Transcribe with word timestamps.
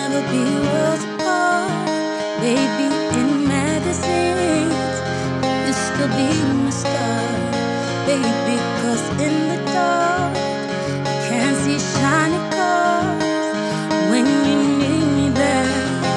never 0.00 0.22
be 0.32 0.42
worlds 0.70 1.04
apart. 1.04 1.70
Maybe 2.40 2.86
in 3.20 3.48
magazines, 3.48 4.96
You'll 5.66 5.74
still 5.74 6.08
be 6.08 6.28
my 6.64 6.70
star. 6.70 7.24
Baby, 8.06 8.56
cause 8.82 9.06
in 9.26 9.36
the 9.50 9.58
dark, 9.72 10.36
I 11.06 11.14
can't 11.28 11.56
see 11.64 11.78
shiny 11.94 12.40
cars. 12.56 13.46
When 14.10 14.26
you 14.26 14.58
need 14.82 15.06
me 15.18 15.28
there, 15.30 16.10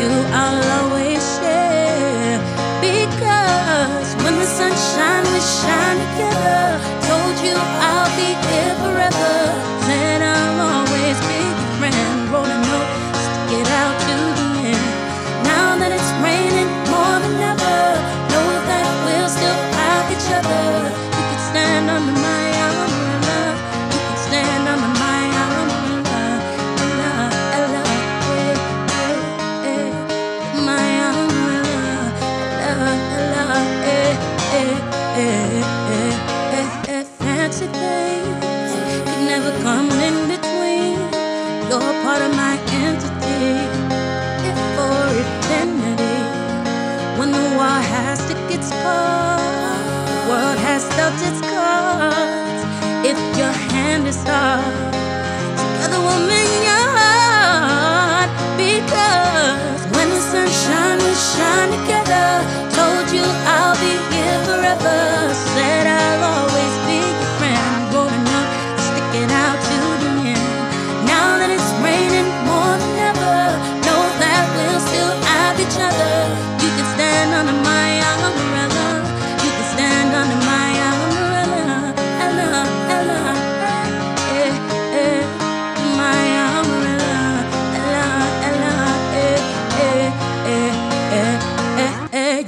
you 0.00 0.10
I'll 0.42 0.62
always 0.78 1.22
share. 1.38 2.40
Because 2.80 4.08
when 4.24 4.34
the 4.42 4.46
sun 4.58 4.72
shines, 4.90 5.28
we 5.34 5.40
shine 5.60 5.98
together. 6.06 6.64
Told 7.08 7.36
you 7.46 7.56
I'll 7.88 8.10
be 8.18 8.30
here 8.48 8.74
forever. 8.82 9.75
never 39.46 39.62
come 39.62 39.90
in 39.90 40.28
between. 40.28 40.98
You're 41.68 41.94
part 42.04 42.22
of 42.22 42.34
my 42.34 42.58
entity, 42.84 43.48
if 44.48 44.58
for 44.76 45.02
eternity. 45.22 46.18
When 47.18 47.30
the 47.32 47.44
war 47.56 47.78
has 47.94 48.18
to 48.28 48.34
get 48.50 48.62
cold, 48.82 49.82
the 50.10 50.18
world 50.30 50.58
has 50.58 50.84
felt 50.94 51.14
its 51.28 51.35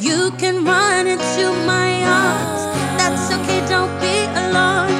you 0.00 0.30
can 0.38 0.64
run 0.64 1.06
into 1.06 1.52
my 1.66 2.04
arms. 2.04 2.62
That's 2.98 3.32
okay, 3.32 3.66
don't 3.68 3.92
be 4.00 4.24
alone. 4.40 4.97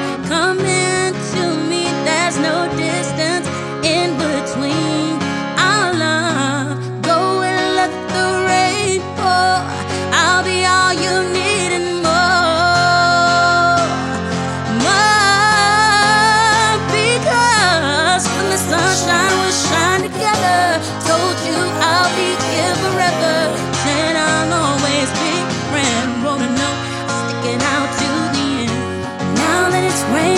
when 30.10 30.37